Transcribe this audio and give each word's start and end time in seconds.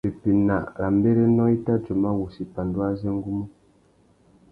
Pepena 0.05 0.57
râ 0.79 0.87
mbérénô 0.97 1.43
i 1.55 1.57
tà 1.65 1.73
djôma 1.81 2.09
wussi 2.17 2.43
pandú 2.53 2.79
azê 2.89 3.09
ngu 3.15 3.29
mú. 3.37 3.45